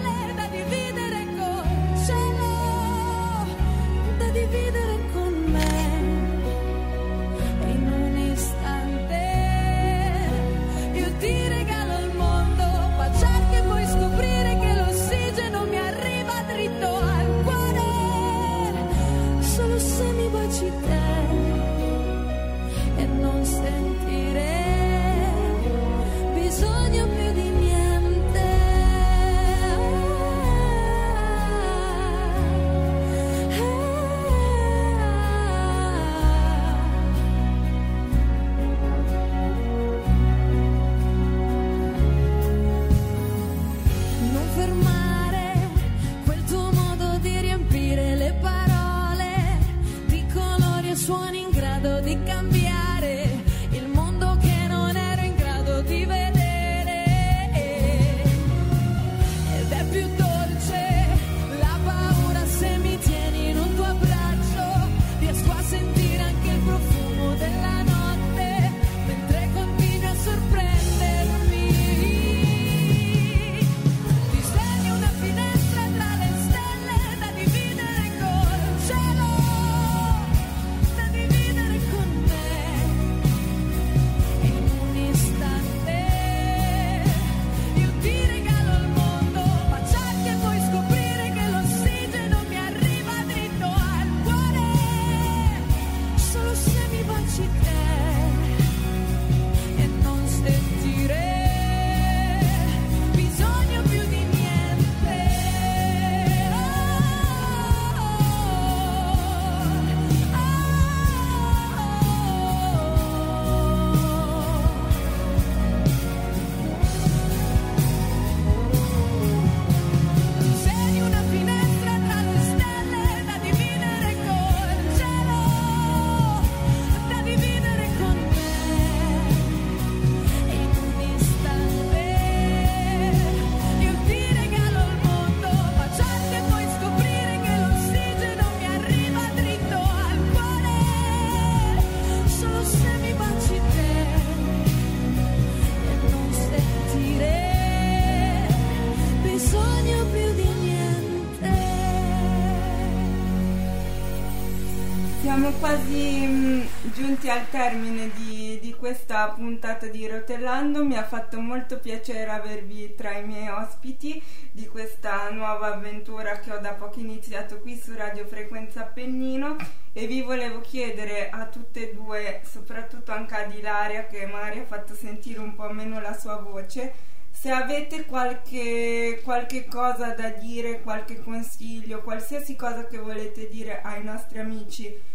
quasi 155.74 156.28
mm, 156.28 156.62
giunti 156.94 157.30
al 157.32 157.50
termine 157.50 158.12
di, 158.14 158.60
di 158.62 158.76
questa 158.76 159.30
puntata 159.30 159.88
di 159.88 160.08
Rotellando, 160.08 160.86
mi 160.86 160.96
ha 160.96 161.04
fatto 161.04 161.40
molto 161.40 161.80
piacere 161.80 162.30
avervi 162.30 162.94
tra 162.94 163.18
i 163.18 163.26
miei 163.26 163.48
ospiti 163.48 164.22
di 164.52 164.68
questa 164.68 165.32
nuova 165.32 165.74
avventura 165.74 166.38
che 166.38 166.52
ho 166.52 166.60
da 166.60 166.74
poco 166.74 167.00
iniziato 167.00 167.60
qui 167.60 167.76
su 167.76 167.92
Radio 167.96 168.28
Frequenza 168.28 168.82
Appennino 168.82 169.56
e 169.94 170.06
vi 170.06 170.22
volevo 170.22 170.62
chiedere 170.62 171.32
a 171.32 171.48
tutte 171.48 171.90
e 171.90 171.94
due, 171.96 172.42
soprattutto 172.44 173.12
anche 173.12 173.34
ad 173.34 173.52
Ilaria 173.56 174.06
che 174.06 174.28
magari 174.28 174.60
ha 174.60 174.66
fatto 174.66 174.94
sentire 174.94 175.40
un 175.40 175.56
po' 175.56 175.70
meno 175.70 176.00
la 176.00 176.16
sua 176.16 176.36
voce, 176.36 176.94
se 177.32 177.50
avete 177.50 178.06
qualche, 178.06 179.22
qualche 179.24 179.66
cosa 179.66 180.14
da 180.14 180.30
dire, 180.30 180.82
qualche 180.82 181.20
consiglio, 181.20 182.04
qualsiasi 182.04 182.56
cosa 182.56 182.86
che 182.86 183.00
volete 183.00 183.48
dire 183.50 183.82
ai 183.82 184.04
nostri 184.04 184.38
amici 184.38 185.12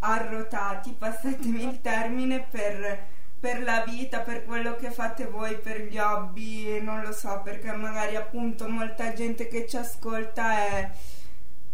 arrotati, 0.00 0.92
passatemi 0.92 1.64
il 1.64 1.80
termine, 1.80 2.46
per, 2.50 3.04
per 3.38 3.62
la 3.62 3.82
vita, 3.86 4.20
per 4.20 4.44
quello 4.44 4.76
che 4.76 4.90
fate 4.90 5.26
voi, 5.26 5.58
per 5.58 5.82
gli 5.82 5.98
hobby, 5.98 6.80
non 6.80 7.00
lo 7.02 7.12
so, 7.12 7.40
perché 7.42 7.72
magari 7.72 8.16
appunto 8.16 8.68
molta 8.68 9.12
gente 9.12 9.48
che 9.48 9.66
ci 9.66 9.76
ascolta 9.76 10.52
è 10.58 10.90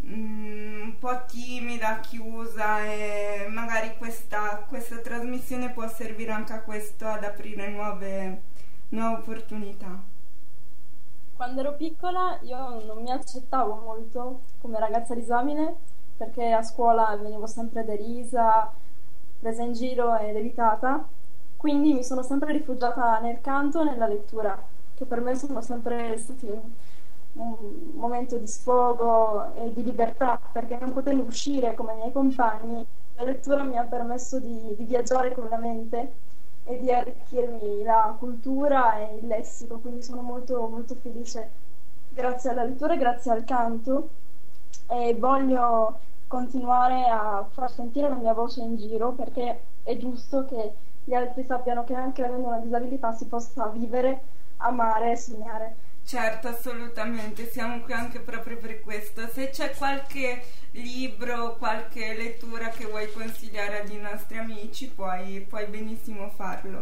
mm, 0.06 0.82
un 0.82 0.98
po' 0.98 1.24
timida, 1.26 2.00
chiusa 2.00 2.84
e 2.84 3.46
magari 3.50 3.96
questa, 3.96 4.64
questa 4.68 4.98
trasmissione 4.98 5.70
può 5.70 5.88
servire 5.88 6.32
anche 6.32 6.52
a 6.52 6.60
questo, 6.60 7.06
ad 7.06 7.24
aprire 7.24 7.68
nuove, 7.68 8.42
nuove 8.90 9.14
opportunità. 9.20 10.10
Quando 11.34 11.60
ero 11.60 11.74
piccola 11.74 12.38
io 12.42 12.84
non 12.84 13.02
mi 13.02 13.10
accettavo 13.10 13.74
molto 13.74 14.42
come 14.60 14.78
ragazza 14.78 15.14
disabile 15.14 15.90
perché 16.16 16.52
a 16.52 16.62
scuola 16.62 17.16
venivo 17.20 17.46
sempre 17.46 17.84
derisa, 17.84 18.72
presa 19.40 19.62
in 19.62 19.72
giro 19.72 20.16
ed 20.16 20.36
evitata, 20.36 21.06
quindi 21.56 21.92
mi 21.92 22.04
sono 22.04 22.22
sempre 22.22 22.52
rifugiata 22.52 23.18
nel 23.20 23.40
canto 23.40 23.80
e 23.80 23.84
nella 23.84 24.06
lettura, 24.06 24.60
che 24.94 25.04
per 25.04 25.20
me 25.20 25.34
sono 25.34 25.60
sempre 25.60 26.16
stati 26.16 26.46
un, 26.46 26.60
un 27.34 27.56
momento 27.94 28.36
di 28.36 28.46
sfogo 28.46 29.54
e 29.54 29.72
di 29.72 29.82
libertà, 29.82 30.40
perché 30.52 30.78
non 30.80 30.92
potendo 30.92 31.22
uscire 31.24 31.74
come 31.74 31.92
i 31.92 31.96
miei 31.96 32.12
compagni, 32.12 32.86
la 33.16 33.24
lettura 33.24 33.62
mi 33.62 33.76
ha 33.76 33.84
permesso 33.84 34.38
di, 34.38 34.74
di 34.76 34.84
viaggiare 34.84 35.32
con 35.34 35.48
la 35.48 35.56
mente 35.56 36.12
e 36.64 36.78
di 36.78 36.92
arricchirmi 36.92 37.82
la 37.82 38.14
cultura 38.18 38.98
e 38.98 39.16
il 39.16 39.26
lessico, 39.26 39.78
quindi 39.78 40.02
sono 40.02 40.22
molto, 40.22 40.66
molto 40.68 40.94
felice. 40.94 41.50
Grazie 42.10 42.50
alla 42.50 42.64
lettura 42.64 42.94
e 42.94 42.98
grazie 42.98 43.30
al 43.30 43.44
canto 43.44 44.08
e 44.92 45.14
voglio 45.14 45.98
continuare 46.26 47.06
a 47.06 47.46
far 47.50 47.70
sentire 47.70 48.10
la 48.10 48.14
mia 48.14 48.34
voce 48.34 48.60
in 48.60 48.76
giro 48.76 49.12
perché 49.12 49.62
è 49.82 49.96
giusto 49.96 50.44
che 50.44 50.74
gli 51.04 51.14
altri 51.14 51.44
sappiano 51.44 51.84
che 51.84 51.94
anche 51.94 52.22
avendo 52.22 52.48
una 52.48 52.58
disabilità 52.58 53.12
si 53.12 53.24
possa 53.24 53.68
vivere, 53.68 54.22
amare 54.58 55.12
e 55.12 55.16
sognare. 55.16 55.76
Certo, 56.04 56.48
assolutamente, 56.48 57.46
siamo 57.46 57.80
qui 57.80 57.92
anche 57.92 58.20
proprio 58.20 58.58
per 58.58 58.82
questo. 58.82 59.26
Se 59.28 59.48
c'è 59.50 59.72
qualche 59.74 60.42
libro, 60.72 61.56
qualche 61.56 62.14
lettura 62.14 62.68
che 62.68 62.86
vuoi 62.86 63.10
consigliare 63.12 63.80
ai 63.80 63.96
nostri 63.96 64.38
amici, 64.38 64.88
puoi, 64.88 65.40
puoi 65.48 65.66
benissimo 65.66 66.28
farlo. 66.28 66.80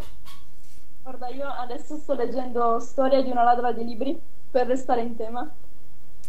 Guarda, 1.02 1.28
io 1.28 1.46
adesso 1.46 1.96
sto 1.96 2.14
leggendo 2.14 2.80
Storia 2.80 3.22
di 3.22 3.30
una 3.30 3.42
ladra 3.42 3.72
di 3.72 3.84
libri 3.84 4.20
per 4.50 4.66
restare 4.66 5.02
in 5.02 5.16
tema. 5.16 5.48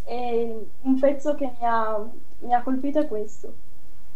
È 0.03 0.55
un 0.81 0.99
pezzo 0.99 1.35
che 1.35 1.45
mi 1.45 1.65
ha 1.65 2.09
mi 2.41 2.53
ha 2.53 2.61
colpito 2.61 2.99
è 2.99 3.07
questo. 3.07 3.53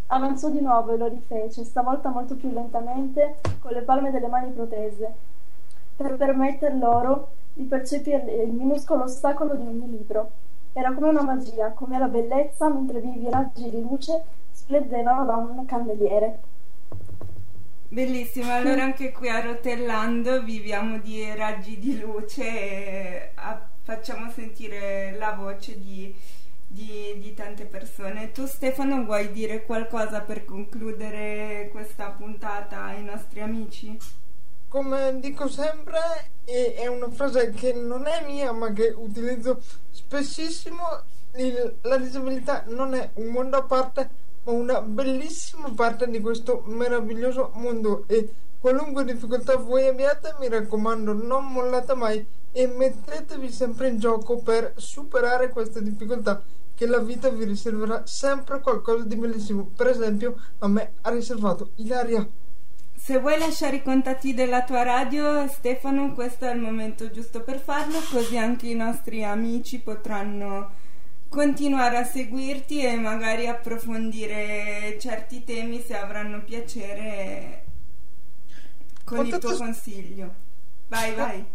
Avanzò 0.08 0.50
di 0.50 0.62
nuovo 0.62 0.93
e 0.93 0.98
lo 0.98 1.08
rifece, 1.08 1.63
stavolta 1.63 2.10
molto 2.10 2.36
più 2.36 2.52
lentamente, 2.52 3.38
con 3.60 3.71
le 3.71 3.82
palme 3.82 4.12
delle 4.12 4.28
mani 4.28 4.52
protese, 4.52 5.13
per 5.95 6.15
permetter 6.15 6.76
loro 6.76 7.30
di 7.54 7.63
percepire 7.63 8.24
il 8.43 8.52
minuscolo 8.52 9.04
ostacolo 9.04 9.56
di 9.56 9.65
ogni 9.65 9.89
libro. 9.89 10.32
Era 10.74 10.93
come 10.93 11.10
una 11.10 11.24
magia, 11.24 11.71
come 11.71 11.98
la 11.98 12.08
bellezza 12.08 12.69
mentre 12.69 13.00
vivi 13.00 13.30
raggi 13.30 13.69
di 13.69 13.82
luce 13.82 14.24
splendevano 14.52 15.26
da 15.26 15.36
un 15.36 15.65
candeliere. 15.65 16.39
Bellissimo, 17.88 18.52
allora 18.52 18.84
anche 18.84 19.12
qui 19.12 19.30
a 19.30 19.39
Rotellando 19.39 20.43
viviamo 20.43 20.98
di 20.98 21.34
raggi 21.34 21.80
di 21.80 22.00
luce 22.00 22.43
e 22.43 23.32
facciamo 23.86 24.30
sentire 24.32 25.15
la 25.17 25.32
voce 25.34 25.80
di, 25.80 26.13
di- 26.67 27.17
di 27.19 27.34
tante 27.34 27.65
persone. 27.65 28.32
Tu 28.32 28.45
Stefano 28.48 29.06
vuoi 29.06 29.32
dire 29.32 29.63
qualcosa 29.63 30.21
per 30.21 30.43
concludere 30.43 31.69
questa 31.71 32.10
puntata 32.10 32.84
ai 32.86 33.04
nostri 33.04 33.39
amici? 33.41 33.98
come 34.67 35.19
dico 35.21 35.48
sempre, 35.48 36.00
è 36.43 36.86
una 36.88 37.10
frase 37.10 37.52
che 37.52 37.71
non 37.71 38.08
è 38.08 38.26
mia 38.26 38.52
ma 38.52 38.74
che 38.74 38.93
utilizzo 38.93 39.62
spessissimo, 39.89 40.84
il- 41.38 41.76
la 41.84 41.98
disabilità 41.98 42.63
non 42.67 42.93
è 42.93 43.10
un 43.13 43.28
mondo 43.28 43.56
a 43.56 43.63
parte 43.63 44.10
ma 44.43 44.52
una 44.52 44.82
bellissima 44.82 45.71
parte 45.74 46.10
di 46.10 46.19
questo 46.19 46.62
meraviglioso 46.65 47.52
mondo 47.54 48.04
e 48.08 48.30
qualunque 48.60 49.06
difficoltà 49.06 49.56
voi 49.56 49.88
abbiate 49.88 50.36
mi 50.39 50.50
raccomando 50.50 51.13
non 51.13 51.45
mollate 51.45 51.93
mai 51.95 52.28
e 52.58 52.68
mettetevi 52.68 53.52
sempre 53.52 53.89
in 53.89 54.00
gioco 54.00 54.38
per 54.38 54.72
superare 54.78 55.50
queste 55.50 55.84
difficoltà 55.84 56.41
che 56.74 56.86
la 56.86 57.00
vita 57.00 57.28
vi 57.30 57.44
riserverà 57.44 58.06
sempre 58.06 58.62
qualcosa 58.62 59.04
di 59.04 59.18
bellissimo 59.18 59.65
per 59.76 59.88
esempio 59.88 60.39
a 60.60 60.70
me 60.70 60.94
ha 61.02 61.10
riservato 61.10 61.72
Ilaria 61.76 62.26
Se 62.96 63.20
vuoi 63.20 63.38
lasciare 63.38 63.76
i 63.76 63.84
contatti 63.84 64.34
della 64.34 64.63
tua 64.63 64.84
radio, 64.84 65.48
Stefano, 65.50 66.13
questo 66.13 66.46
è 66.46 66.54
il 66.54 66.62
momento 66.62 67.12
giusto 67.12 67.41
per 67.41 67.60
farlo, 67.60 68.00
così 68.10 68.38
anche 68.38 68.68
i 68.68 68.74
nostri 68.74 69.24
amici 69.24 69.80
potranno 69.80 70.72
continuare 71.28 71.98
a 71.98 72.06
seguirti 72.06 72.84
e 72.86 72.96
magari 72.96 73.48
approfondire 73.48 74.98
certi 74.98 75.44
temi 75.44 75.82
se 75.82 75.96
avranno 75.98 76.41
piacere 76.44 77.65
con 79.04 79.26
il 79.26 79.32
Potete- 79.32 79.48
tuo 79.48 79.58
consiglio. 79.58 80.34
Vai, 80.88 81.13
vai. 81.13 81.46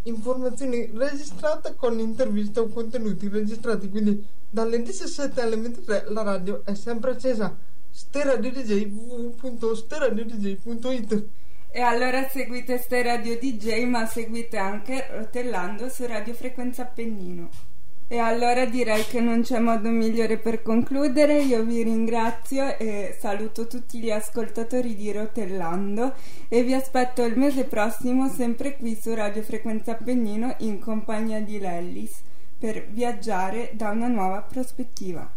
informazioni 0.03 0.91
registrate 0.93 1.73
con 1.75 1.97
interviste 1.97 2.59
o 2.59 2.67
contenuti 2.67 3.27
registrati. 3.29 3.89
Quindi 3.89 4.23
dalle 4.47 4.83
17 4.83 5.41
alle 5.41 5.57
23 5.57 6.05
la 6.09 6.21
radio 6.21 6.63
è 6.63 6.75
sempre 6.75 7.09
accesa. 7.11 7.57
Steradio 7.89 8.51
DJ 8.51 8.91
www.steradiodj.it 8.91 11.27
E 11.71 11.81
allora 11.81 12.27
seguite 12.29 12.77
Ste 12.77 13.01
Radio 13.01 13.39
DJ, 13.39 13.85
ma 13.85 14.05
seguite 14.05 14.57
anche 14.57 15.07
Rotellando 15.09 15.89
su 15.89 16.05
Radio 16.05 16.35
Frequenza 16.35 16.83
Appennino. 16.83 17.72
E 18.13 18.19
allora 18.19 18.65
direi 18.65 19.03
che 19.05 19.19
non 19.19 19.41
c'è 19.41 19.57
modo 19.57 19.89
migliore 19.89 20.37
per 20.37 20.61
concludere. 20.61 21.41
Io 21.41 21.63
vi 21.63 21.81
ringrazio 21.81 22.77
e 22.77 23.17
saluto 23.19 23.65
tutti 23.65 23.97
gli 23.97 24.11
ascoltatori 24.11 24.93
di 24.93 25.11
Rotellando 25.11 26.13
e 26.47 26.61
vi 26.61 26.75
aspetto 26.75 27.23
il 27.23 27.35
mese 27.39 27.63
prossimo 27.63 28.29
sempre 28.29 28.77
qui 28.77 28.95
su 29.01 29.15
Radio 29.15 29.41
Frequenza 29.41 29.93
Appennino 29.93 30.53
in 30.59 30.77
compagnia 30.77 31.41
di 31.41 31.57
Lellis 31.57 32.21
per 32.55 32.85
viaggiare 32.87 33.71
da 33.73 33.89
una 33.89 34.09
nuova 34.09 34.41
prospettiva. 34.41 35.27